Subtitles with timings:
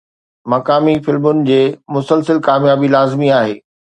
[0.53, 1.59] مقامي فلمن جي
[1.97, 3.55] مسلسل ڪاميابي لازمي آهي.